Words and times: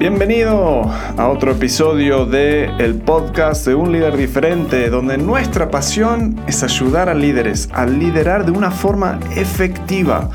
Bienvenido 0.00 0.90
a 1.18 1.28
otro 1.28 1.52
episodio 1.52 2.24
de 2.24 2.70
el 2.78 2.94
podcast 2.94 3.66
de 3.66 3.74
un 3.74 3.92
líder 3.92 4.16
diferente, 4.16 4.88
donde 4.88 5.18
nuestra 5.18 5.70
pasión 5.70 6.40
es 6.46 6.62
ayudar 6.62 7.10
a 7.10 7.14
líderes 7.14 7.68
a 7.74 7.84
liderar 7.84 8.46
de 8.46 8.50
una 8.50 8.70
forma 8.70 9.20
efectiva, 9.36 10.30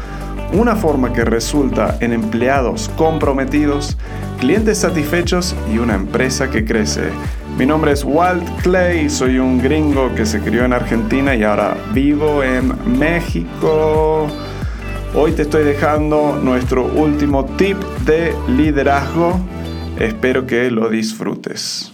una 0.54 0.76
forma 0.76 1.14
que 1.14 1.26
resulta 1.26 1.98
en 2.00 2.14
empleados 2.14 2.92
comprometidos, 2.96 3.98
clientes 4.40 4.78
satisfechos 4.78 5.56
y 5.74 5.80
una 5.80 5.96
empresa 5.96 6.52
que 6.52 6.64
crece. 6.64 7.10
Mi 7.58 7.66
nombre 7.66 7.92
es 7.92 8.04
Walt 8.04 8.48
Clay, 8.62 9.10
soy 9.10 9.40
un 9.40 9.60
gringo 9.60 10.14
que 10.14 10.28
se 10.28 10.42
crió 10.42 10.64
en 10.64 10.74
Argentina 10.74 11.34
y 11.34 11.42
ahora 11.42 11.76
vivo 11.92 12.44
en 12.44 13.00
México. 13.00 14.28
Hoy 15.16 15.32
te 15.32 15.42
estoy 15.42 15.64
dejando 15.64 16.40
nuestro 16.44 16.86
último 16.86 17.46
tip 17.58 17.78
de 18.06 18.36
liderazgo 18.48 19.40
Espero 20.00 20.46
que 20.46 20.70
lo 20.70 20.90
disfrutes. 20.90 21.90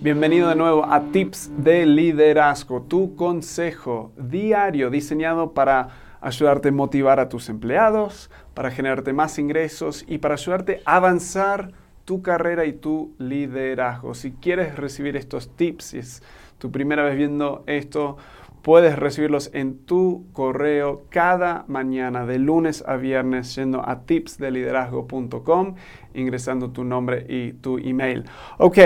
Bienvenido 0.00 0.48
de 0.48 0.56
nuevo 0.56 0.84
a 0.84 1.04
Tips 1.12 1.52
de 1.56 1.86
Liderazgo, 1.86 2.82
tu 2.82 3.14
consejo 3.14 4.12
diario 4.16 4.90
diseñado 4.90 5.54
para 5.54 6.16
ayudarte 6.20 6.70
a 6.70 6.72
motivar 6.72 7.20
a 7.20 7.28
tus 7.28 7.48
empleados, 7.48 8.28
para 8.54 8.72
generarte 8.72 9.12
más 9.12 9.38
ingresos 9.38 10.04
y 10.08 10.18
para 10.18 10.34
ayudarte 10.34 10.82
a 10.84 10.96
avanzar 10.96 11.83
tu 12.04 12.22
carrera 12.22 12.64
y 12.64 12.74
tu 12.74 13.14
liderazgo. 13.18 14.14
Si 14.14 14.32
quieres 14.32 14.76
recibir 14.76 15.16
estos 15.16 15.54
tips, 15.56 15.84
si 15.84 15.98
es 15.98 16.22
tu 16.58 16.70
primera 16.70 17.02
vez 17.04 17.16
viendo 17.16 17.64
esto, 17.66 18.16
puedes 18.62 18.98
recibirlos 18.98 19.50
en 19.52 19.78
tu 19.84 20.24
correo 20.32 21.02
cada 21.10 21.64
mañana, 21.68 22.24
de 22.24 22.38
lunes 22.38 22.82
a 22.86 22.96
viernes, 22.96 23.54
yendo 23.54 23.86
a 23.86 24.00
tipsdeliderazgo.com, 24.06 25.74
ingresando 26.14 26.70
tu 26.70 26.84
nombre 26.84 27.26
y 27.28 27.52
tu 27.52 27.78
email. 27.78 28.24
Ok, 28.58 28.78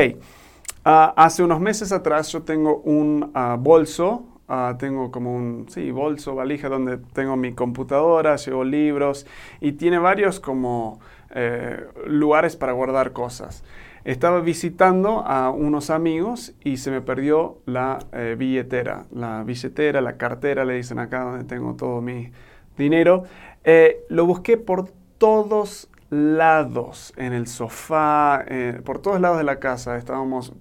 ah, 0.85 1.15
hace 1.17 1.43
unos 1.43 1.61
meses 1.61 1.93
atrás 1.93 2.33
yo 2.33 2.43
tengo 2.43 2.79
un 2.79 3.31
ah, 3.35 3.57
bolso 3.59 4.38
ah, 4.49 4.77
tengo 4.79 5.11
como 5.11 5.35
un 5.35 5.67
sí, 5.69 5.91
bolso, 5.91 6.35
valija 6.35 6.69
donde 6.69 6.99
tengo 7.13 7.37
mi 7.37 7.53
computadora, 7.53 8.37
llevo 8.37 8.65
libros 8.65 9.27
y 9.61 9.73
tiene 9.73 9.99
varios 9.99 10.41
como 10.41 11.01
eh, 11.31 11.87
lugares 12.07 12.57
para 12.57 12.73
guardar 12.73 13.13
cosas. 13.13 13.63
Estaba 14.05 14.41
visitando 14.41 15.21
a 15.27 15.51
unos 15.51 15.91
amigos 15.91 16.55
y 16.65 16.79
se 16.79 16.91
me 16.91 17.03
perdió 17.03 17.59
la 17.67 17.99
eh, 18.13 18.37
billetera, 18.39 19.05
la 19.13 19.45
billetera, 19.45 20.01
la 20.01 20.17
cartera, 20.17 20.65
le 20.65 20.75
dicen 20.75 20.99
acá 20.99 21.21
donde 21.21 21.45
tengo 21.45 21.75
todo 21.75 22.01
mi 22.01 22.31
dinero. 22.79 23.25
Eh, 23.65 24.05
lo 24.09 24.25
busqué 24.25 24.57
por 24.57 24.91
todos 25.19 25.91
lados, 26.11 27.13
en 27.19 27.35
el 27.35 27.47
sofá, 27.47 28.47
por 28.85 29.01
todos 29.01 29.21
lados 29.21 29.37
de 29.37 29.45
la 29.45 29.59
casa. 29.59 29.99
Estábamos 29.99 30.55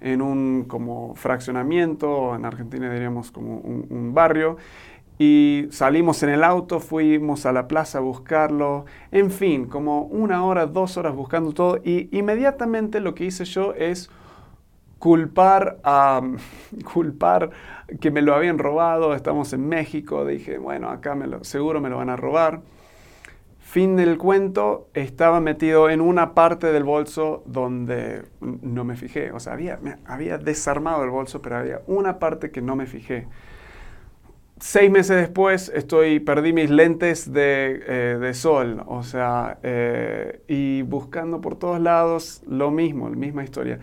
en 0.00 0.22
un 0.22 0.64
como 0.64 1.14
fraccionamiento, 1.14 2.34
en 2.34 2.44
Argentina 2.44 2.92
diríamos 2.92 3.30
como 3.30 3.58
un 3.58 4.12
barrio, 4.14 4.56
y 5.20 5.66
salimos 5.70 6.22
en 6.22 6.30
el 6.30 6.42
auto, 6.42 6.80
fuimos 6.80 7.44
a 7.44 7.52
la 7.52 7.68
plaza 7.68 7.98
a 7.98 8.00
buscarlo, 8.00 8.86
en 9.12 9.30
fin, 9.30 9.66
como 9.66 10.04
una 10.04 10.46
hora, 10.46 10.64
dos 10.64 10.96
horas 10.96 11.14
buscando 11.14 11.52
todo 11.52 11.78
y 11.84 12.08
inmediatamente 12.10 13.00
lo 13.00 13.14
que 13.14 13.26
hice 13.26 13.44
yo 13.44 13.74
es 13.74 14.08
culpar 14.98 15.76
a 15.84 16.22
culpar 16.90 17.50
que 18.00 18.10
me 18.10 18.22
lo 18.22 18.34
habían 18.34 18.56
robado, 18.56 19.14
estamos 19.14 19.52
en 19.52 19.68
México, 19.68 20.24
dije, 20.24 20.56
bueno, 20.56 20.88
acá 20.88 21.14
me 21.14 21.26
lo, 21.26 21.44
seguro 21.44 21.82
me 21.82 21.90
lo 21.90 21.98
van 21.98 22.08
a 22.08 22.16
robar. 22.16 22.62
Fin 23.70 23.94
del 23.94 24.18
cuento, 24.18 24.88
estaba 24.94 25.40
metido 25.40 25.90
en 25.90 26.00
una 26.00 26.34
parte 26.34 26.72
del 26.72 26.82
bolso 26.82 27.44
donde 27.46 28.24
no 28.40 28.82
me 28.82 28.96
fijé, 28.96 29.30
o 29.30 29.38
sea, 29.38 29.52
había, 29.52 29.78
había 30.06 30.38
desarmado 30.38 31.04
el 31.04 31.10
bolso, 31.10 31.40
pero 31.40 31.58
había 31.58 31.80
una 31.86 32.18
parte 32.18 32.50
que 32.50 32.62
no 32.62 32.74
me 32.74 32.86
fijé 32.86 33.28
seis 34.60 34.90
meses 34.90 35.16
después 35.16 35.72
estoy, 35.74 36.20
perdí 36.20 36.52
mis 36.52 36.70
lentes 36.70 37.32
de, 37.32 37.82
eh, 37.86 38.34
sol, 38.34 38.82
o 38.86 39.02
sea, 39.02 39.58
eh, 39.62 40.42
y 40.48 40.82
buscando 40.82 41.40
por 41.40 41.56
todos 41.56 41.80
lados 41.80 42.42
lo 42.46 42.70
mismo, 42.70 43.08
la 43.08 43.16
misma 43.16 43.42
historia. 43.42 43.80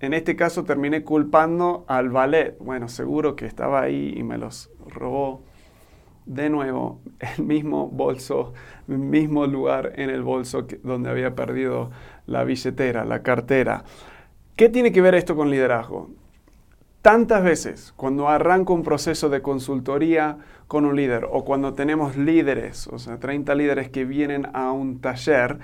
En 0.00 0.12
este 0.12 0.34
caso 0.36 0.64
terminé 0.64 1.04
culpando 1.04 1.84
al 1.88 2.10
ballet. 2.10 2.56
Bueno, 2.58 2.88
seguro 2.88 3.36
que 3.36 3.46
estaba 3.46 3.82
ahí 3.82 4.14
y 4.16 4.22
me 4.22 4.36
los 4.36 4.70
robó 4.86 5.42
de 6.30 6.48
nuevo 6.48 7.00
el 7.36 7.44
mismo 7.44 7.88
bolso, 7.88 8.54
el 8.88 8.98
mismo 8.98 9.46
lugar 9.46 9.92
en 9.96 10.10
el 10.10 10.22
bolso 10.22 10.66
donde 10.84 11.10
había 11.10 11.34
perdido 11.34 11.90
la 12.26 12.44
billetera, 12.44 13.04
la 13.04 13.22
cartera. 13.22 13.82
¿Qué 14.54 14.68
tiene 14.68 14.92
que 14.92 15.02
ver 15.02 15.16
esto 15.16 15.34
con 15.34 15.50
liderazgo? 15.50 16.10
Tantas 17.02 17.42
veces 17.42 17.92
cuando 17.96 18.28
arranco 18.28 18.74
un 18.74 18.84
proceso 18.84 19.28
de 19.28 19.42
consultoría 19.42 20.38
con 20.68 20.84
un 20.84 20.94
líder 20.94 21.26
o 21.28 21.44
cuando 21.44 21.74
tenemos 21.74 22.16
líderes, 22.16 22.86
o 22.86 22.98
sea, 22.98 23.18
30 23.18 23.52
líderes 23.56 23.88
que 23.88 24.04
vienen 24.04 24.46
a 24.52 24.70
un 24.70 25.00
taller, 25.00 25.58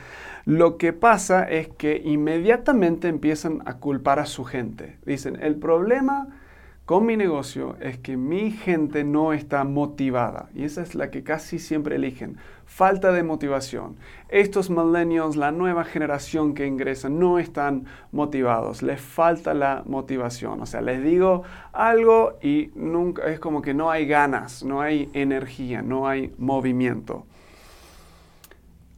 lo 0.47 0.79
que 0.79 0.93
pasa 0.93 1.45
es 1.45 1.69
que 1.69 2.03
inmediatamente 2.05 3.07
empiezan 3.07 3.63
a 3.67 3.75
culpar 3.75 4.19
a 4.19 4.27
su 4.27 4.45
gente. 4.45 4.99
Dicen, 5.05 5.39
el 5.41 5.57
problema 5.57 6.41
con 6.87 7.05
mi 7.05 7.17
negocio 7.17 7.75
es 7.81 7.99
que 7.99 8.17
mi 8.17 8.53
gente 8.53 9.03
no 9.03 9.33
está 9.33 9.65
motivada 9.65 10.51
y 10.55 10.63
esa 10.63 10.83
es 10.83 10.95
la 10.95 11.11
que 11.11 11.25
casi 11.25 11.59
siempre 11.59 11.97
eligen. 11.97 12.37
Falta 12.65 13.11
de 13.11 13.25
motivación. 13.25 13.97
Estos 14.29 14.71
millennials, 14.71 15.35
la 15.35 15.51
nueva 15.51 15.83
generación 15.83 16.55
que 16.55 16.65
ingresa, 16.65 17.09
no 17.09 17.41
están 17.41 17.87
motivados. 18.13 18.85
Les 18.85 19.01
falta 19.01 19.53
la 19.53 19.83
motivación. 19.85 20.63
O 20.63 20.67
sea, 20.67 20.81
les 20.81 21.03
digo 21.03 21.43
algo 21.73 22.39
y 22.41 22.71
nunca 22.77 23.25
es 23.33 23.41
como 23.41 23.63
que 23.63 23.75
no 23.75 23.91
hay 23.91 24.07
ganas, 24.07 24.63
no 24.63 24.81
hay 24.81 25.11
energía, 25.13 25.83
no 25.83 26.07
hay 26.07 26.33
movimiento. 26.39 27.27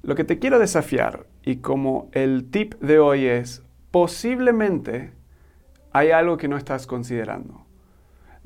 Lo 0.02 0.14
que 0.14 0.24
te 0.24 0.38
quiero 0.38 0.58
desafiar 0.58 1.24
y 1.42 1.56
como 1.56 2.10
el 2.12 2.50
tip 2.50 2.74
de 2.80 2.98
hoy 2.98 3.24
es, 3.24 3.62
posiblemente 3.90 5.12
hay 5.92 6.10
algo 6.10 6.36
que 6.36 6.48
no 6.48 6.58
estás 6.58 6.86
considerando. 6.86 7.67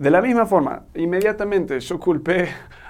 De 0.02 0.10
la 0.10 0.20
misma 0.20 0.46
forma, 0.46 0.86
inmediatamente 0.96 1.78
yo 1.78 2.00
culpé 2.00 2.48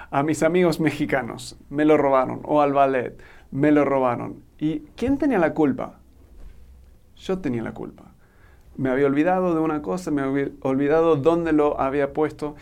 a 0.09 0.23
mis 0.23 0.41
amigos 0.41 0.79
mexicanos, 0.79 1.59
me 1.69 1.85
lo 1.85 1.95
robaron, 1.95 2.39
o 2.43 2.59
al 2.59 2.73
ballet, 2.73 3.21
me 3.51 3.71
lo 3.71 3.85
robaron. 3.85 4.41
¿Y 4.57 4.79
quién 4.95 5.19
tenía 5.19 5.37
la 5.37 5.53
culpa? 5.53 5.99
Yo 7.17 7.37
tenía 7.37 7.61
la 7.61 7.75
culpa. 7.75 8.15
Me 8.77 8.89
había 8.89 9.05
olvidado 9.05 9.53
de 9.53 9.59
una 9.59 9.83
cosa, 9.83 10.09
me 10.09 10.23
había 10.23 10.49
olvidado 10.61 11.15
dónde 11.15 11.53
lo 11.53 11.79
había 11.79 12.13
puesto. 12.13 12.55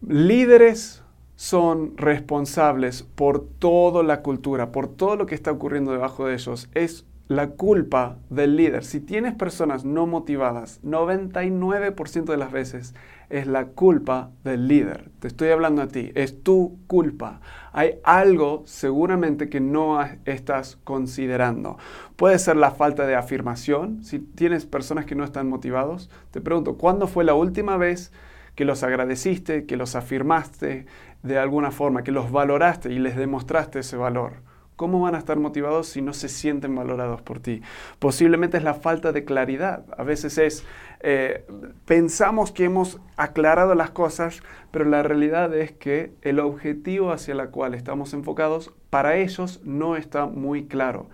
Líderes 0.00 1.04
son 1.36 1.96
responsables 1.96 3.04
por 3.04 3.46
toda 3.46 4.02
la 4.02 4.22
cultura, 4.22 4.72
por 4.72 4.88
todo 4.88 5.14
lo 5.14 5.26
que 5.26 5.36
está 5.36 5.52
ocurriendo 5.52 5.92
debajo 5.92 6.26
de 6.26 6.34
ellos. 6.34 6.68
Es 6.74 7.06
la 7.28 7.48
culpa 7.50 8.18
del 8.28 8.56
líder. 8.56 8.84
Si 8.84 9.00
tienes 9.00 9.34
personas 9.34 9.84
no 9.84 10.06
motivadas, 10.06 10.82
99% 10.82 12.24
de 12.24 12.36
las 12.36 12.52
veces 12.52 12.94
es 13.30 13.46
la 13.46 13.66
culpa 13.66 14.30
del 14.44 14.68
líder. 14.68 15.10
Te 15.20 15.28
estoy 15.28 15.48
hablando 15.48 15.80
a 15.80 15.88
ti, 15.88 16.12
es 16.14 16.42
tu 16.42 16.78
culpa. 16.86 17.40
Hay 17.72 17.94
algo 18.04 18.62
seguramente 18.66 19.48
que 19.48 19.60
no 19.60 19.98
estás 20.26 20.76
considerando. 20.84 21.78
Puede 22.16 22.38
ser 22.38 22.56
la 22.56 22.72
falta 22.72 23.06
de 23.06 23.16
afirmación. 23.16 24.04
Si 24.04 24.18
tienes 24.18 24.66
personas 24.66 25.06
que 25.06 25.14
no 25.14 25.24
están 25.24 25.48
motivados, 25.48 26.10
te 26.30 26.42
pregunto, 26.42 26.76
¿cuándo 26.76 27.06
fue 27.06 27.24
la 27.24 27.34
última 27.34 27.78
vez 27.78 28.12
que 28.54 28.66
los 28.66 28.82
agradeciste, 28.82 29.64
que 29.64 29.76
los 29.76 29.96
afirmaste 29.96 30.86
de 31.22 31.38
alguna 31.38 31.70
forma, 31.70 32.04
que 32.04 32.12
los 32.12 32.30
valoraste 32.30 32.92
y 32.92 32.98
les 32.98 33.16
demostraste 33.16 33.78
ese 33.78 33.96
valor? 33.96 34.43
¿Cómo 34.76 35.00
van 35.00 35.14
a 35.14 35.18
estar 35.18 35.38
motivados 35.38 35.86
si 35.86 36.02
no 36.02 36.12
se 36.12 36.28
sienten 36.28 36.74
valorados 36.74 37.22
por 37.22 37.38
ti? 37.38 37.62
Posiblemente 38.00 38.56
es 38.56 38.64
la 38.64 38.74
falta 38.74 39.12
de 39.12 39.24
claridad. 39.24 39.84
A 39.96 40.02
veces 40.02 40.36
es, 40.36 40.64
eh, 40.98 41.46
pensamos 41.84 42.50
que 42.50 42.64
hemos 42.64 42.98
aclarado 43.16 43.76
las 43.76 43.90
cosas, 43.90 44.42
pero 44.72 44.84
la 44.84 45.04
realidad 45.04 45.54
es 45.54 45.70
que 45.70 46.12
el 46.22 46.40
objetivo 46.40 47.12
hacia 47.12 47.34
el 47.34 47.50
cual 47.50 47.74
estamos 47.74 48.14
enfocados 48.14 48.72
para 48.90 49.16
ellos 49.16 49.60
no 49.62 49.94
está 49.96 50.26
muy 50.26 50.66
claro. 50.66 51.08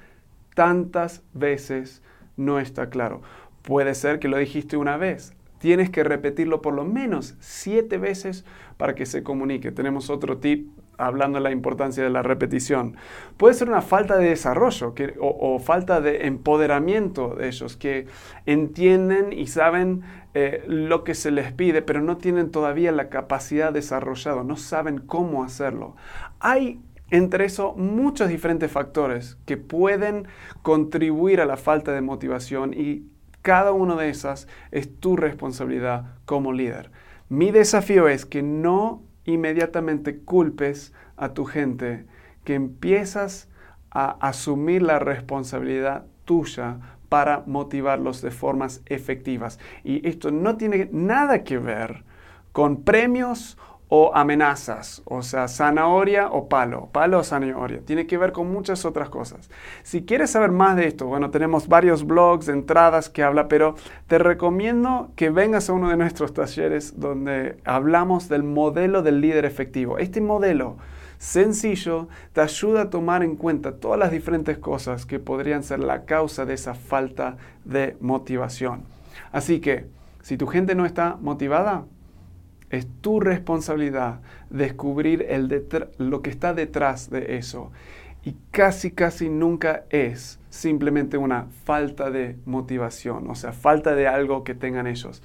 Tantas 0.55 1.23
veces 1.35 2.03
no 2.39 2.61
está 2.61 2.89
claro. 2.89 3.21
Puede 3.61 3.95
ser 3.95 4.21
que 4.21 4.29
lo 4.29 4.39
dijiste 4.39 4.79
una 4.79 4.97
vez. 4.97 5.35
Tienes 5.59 5.91
que 5.91 6.03
repetirlo 6.03 6.63
por 6.63 6.73
lo 6.73 6.87
menos 6.87 7.35
siete 7.41 7.99
veces 7.99 8.47
para 8.79 8.95
que 8.95 9.05
se 9.05 9.23
comunique. 9.23 9.71
Tenemos 9.71 10.09
otro 10.09 10.39
tip 10.39 10.67
hablando 11.07 11.39
de 11.39 11.45
la 11.45 11.51
importancia 11.51 12.03
de 12.03 12.11
la 12.11 12.23
repetición. 12.23 12.97
Puede 13.37 13.55
ser 13.55 13.69
una 13.69 13.83
falta 13.83 14.17
de 14.17 14.31
desarrollo 14.31 14.95
o, 15.21 15.59
falta 15.59 16.01
de 16.01 16.27
empoderamiento 16.27 17.35
de 17.35 17.49
ellos, 17.49 17.77
que 17.77 18.07
entienden 18.47 19.33
y 19.33 19.47
saben 19.47 20.03
eh, 20.35 20.65
lo 20.67 21.05
que 21.05 21.15
se 21.15 21.31
les 21.31 21.53
pide, 21.53 21.83
pero 21.83 22.01
no 22.01 22.17
tienen 22.19 22.51
todavía 22.51 22.93
la 22.93 23.09
capacidad 23.09 23.73
desarrollada, 23.73 24.45
no 24.45 24.57
saben 24.57 24.99
cómo 24.99 25.45
hacerlo. 25.45 25.97
Hay 26.39 26.81
entre 27.11 27.45
eso 27.45 27.75
muchos 27.75 28.29
diferentes 28.29 28.71
factores 28.71 29.37
que 29.45 29.57
pueden 29.57 30.29
contribuir 30.63 31.41
a 31.41 31.47
la 31.47 31.57
falta 31.57 31.93
de 31.93 32.01
motivación 32.01 32.73
y 32.73 33.05
cada 33.43 33.73
una 33.73 33.97
de 33.97 34.11
esas 34.11 34.47
es 34.71 35.01
tu 35.01 35.17
responsabilidad 35.17 36.15
como 36.25 36.53
líder. 36.53 36.91
Mi 37.29 37.51
desafío 37.51 38.09
es 38.09 38.27
que 38.27 38.43
no 38.43 39.03
inmediatamente 39.35 40.19
culpes 40.19 40.93
a 41.17 41.35
tu 41.35 41.45
gente, 41.45 42.07
que 42.45 42.55
empiezas 42.55 43.49
a 43.91 44.17
asumir 44.27 44.83
la 44.83 44.99
responsabilidad 44.99 46.07
tuya 46.25 46.79
para 47.09 47.43
motivarlos 47.47 48.23
de 48.23 48.31
formas 48.31 48.83
efectivas. 48.87 49.59
Y 49.85 50.07
esto 50.09 50.31
no 50.31 50.57
tiene 50.57 50.89
nada 50.93 51.43
que 51.45 51.59
ver 51.59 52.05
con 52.53 52.83
premios 52.83 53.59
o 53.93 54.13
amenazas, 54.15 55.03
o 55.05 55.21
sea, 55.21 55.49
zanahoria 55.49 56.29
o 56.29 56.49
palo, 56.49 56.89
palo 56.93 57.19
o 57.19 57.25
zanahoria. 57.25 57.81
Tiene 57.85 58.07
que 58.07 58.17
ver 58.19 58.31
con 58.31 58.51
muchas 58.51 58.85
otras 58.85 59.09
cosas. 59.09 59.51
Si 59.83 60.05
quieres 60.05 60.31
saber 60.31 60.53
más 60.53 60.77
de 60.77 60.87
esto, 60.87 61.07
bueno, 61.07 61.31
tenemos 61.31 61.67
varios 61.67 62.07
blogs, 62.07 62.49
entradas 62.49 63.11
que 63.11 63.25
habla, 63.25 63.49
pero 63.49 63.75
te 64.07 64.19
recomiendo 64.19 65.11
que 65.17 65.31
vengas 65.31 65.69
a 65.69 65.73
uno 65.73 65.89
de 65.89 65.97
nuestros 65.97 66.33
talleres 66.33 67.01
donde 67.01 67.57
hablamos 67.65 68.29
del 68.29 68.45
modelo 68.45 69.03
del 69.03 69.21
líder 69.21 69.45
efectivo. 69.45 69.99
Este 69.99 70.21
modelo 70.21 70.77
sencillo 71.19 72.07
te 72.33 72.43
ayuda 72.43 72.83
a 72.83 72.91
tomar 72.91 73.25
en 73.25 73.35
cuenta 73.35 73.73
todas 73.73 73.99
las 73.99 74.13
diferentes 74.13 74.57
cosas 74.59 75.05
que 75.05 75.19
podrían 75.19 75.65
ser 75.65 75.81
la 75.81 76.05
causa 76.05 76.45
de 76.45 76.55
esa 76.55 76.75
falta 76.75 77.39
de 77.65 77.97
motivación. 78.01 78.85
Así 79.33 79.59
que, 79.59 79.87
si 80.23 80.37
tu 80.37 80.47
gente 80.47 80.77
no 80.77 80.87
está 80.87 81.17
motivada, 81.21 81.87
es 82.71 82.87
tu 83.01 83.21
responsabilidad 83.21 84.21
descubrir 84.49 85.27
el 85.29 85.67
lo 85.99 86.23
que 86.23 86.31
está 86.31 86.55
detrás 86.55 87.11
de 87.11 87.37
eso. 87.37 87.71
Y 88.23 88.37
casi, 88.51 88.91
casi 88.91 89.29
nunca 89.29 89.85
es 89.91 90.39
simplemente 90.51 91.17
una 91.17 91.47
falta 91.65 92.11
de 92.11 92.37
motivación, 92.45 93.29
o 93.31 93.35
sea, 93.35 93.53
falta 93.53 93.95
de 93.95 94.07
algo 94.07 94.45
que 94.45 94.55
tengan 94.55 94.87
ellos. 94.87 95.23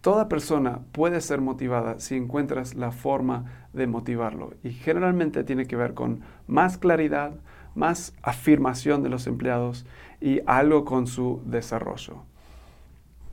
Toda 0.00 0.28
persona 0.28 0.80
puede 0.92 1.20
ser 1.20 1.40
motivada 1.40 1.98
si 1.98 2.16
encuentras 2.16 2.74
la 2.74 2.92
forma 2.92 3.66
de 3.72 3.86
motivarlo. 3.86 4.52
Y 4.62 4.70
generalmente 4.70 5.44
tiene 5.44 5.66
que 5.66 5.76
ver 5.76 5.94
con 5.94 6.20
más 6.46 6.78
claridad, 6.78 7.32
más 7.74 8.14
afirmación 8.22 9.02
de 9.02 9.08
los 9.08 9.26
empleados 9.26 9.86
y 10.20 10.40
algo 10.46 10.84
con 10.84 11.06
su 11.06 11.42
desarrollo. 11.46 12.22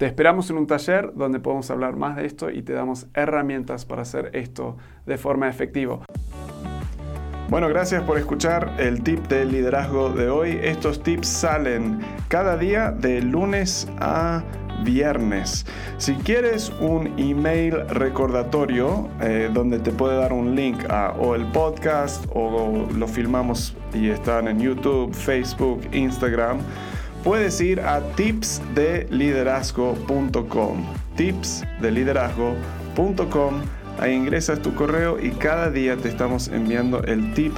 Te 0.02 0.08
esperamos 0.08 0.50
en 0.50 0.58
un 0.58 0.66
taller 0.66 1.14
donde 1.14 1.40
podemos 1.40 1.70
hablar 1.70 1.96
más 1.96 2.16
de 2.16 2.26
esto 2.26 2.50
y 2.50 2.64
te 2.64 2.74
damos 2.74 3.06
herramientas 3.14 3.86
para 3.86 4.02
hacer 4.02 4.32
esto 4.34 4.76
de 5.06 5.20
forma 5.20 5.48
efectiva. 5.48 6.00
Bueno, 7.50 7.70
gracias 7.70 8.02
por 8.02 8.18
escuchar 8.18 8.74
el 8.80 9.04
tip 9.04 9.28
de 9.28 9.46
liderazgo 9.46 10.10
de 10.10 10.28
hoy. 10.28 10.58
Estos 10.64 11.04
tips 11.04 11.28
salen 11.28 12.00
cada 12.30 12.58
día 12.58 12.90
de 12.90 13.22
lunes 13.22 13.88
a 14.00 14.44
viernes. 14.84 15.68
Si 16.00 16.16
quieres 16.16 16.72
un 16.80 17.20
email 17.20 17.88
recordatorio 17.90 19.08
eh, 19.22 19.52
donde 19.54 19.78
te 19.78 19.92
puede 19.92 20.18
dar 20.18 20.34
un 20.34 20.56
link 20.56 20.84
a 20.90 21.12
o 21.12 21.36
el 21.36 21.46
podcast 21.52 22.26
o 22.34 22.88
lo 22.92 23.08
filmamos 23.08 23.78
y 23.94 24.10
están 24.10 24.48
en 24.48 24.60
YouTube, 24.60 25.14
Facebook, 25.14 25.82
Instagram 25.92 26.58
puedes 27.24 27.62
ir 27.62 27.82
a 27.82 28.02
tipsdeliderazgo.com. 28.16 30.86
Tipsdeliderazgo.com. 31.16 33.62
Ahí 34.00 34.14
ingresas 34.14 34.62
tu 34.62 34.74
correo 34.74 35.20
y 35.20 35.32
cada 35.32 35.70
día 35.70 35.98
te 35.98 36.08
estamos 36.10 36.48
enviando 36.48 37.04
el 37.04 37.34
tip 37.34 37.54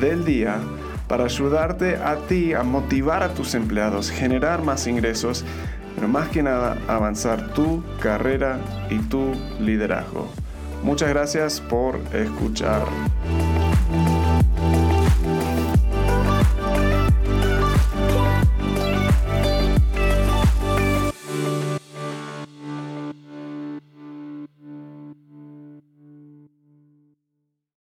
del 0.00 0.24
día 0.24 0.58
para 1.08 1.24
ayudarte 1.24 1.96
a 1.96 2.16
ti 2.28 2.52
a 2.52 2.62
motivar 2.62 3.22
a 3.22 3.34
tus 3.34 3.54
empleados, 3.54 4.10
generar 4.10 4.62
más 4.62 4.86
ingresos, 4.86 5.44
pero 5.94 6.08
más 6.08 6.28
que 6.28 6.42
nada 6.42 6.76
avanzar 6.88 7.54
tu 7.54 7.82
carrera 8.00 8.58
y 8.90 8.98
tu 8.98 9.32
liderazgo. 9.60 10.28
Muchas 10.82 11.08
gracias 11.08 11.60
por 11.60 12.00
escuchar. 12.12 12.82